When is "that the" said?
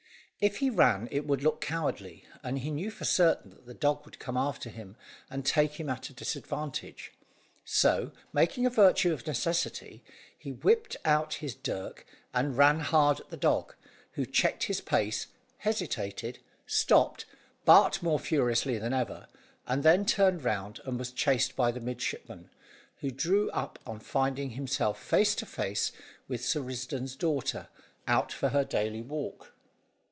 3.51-3.75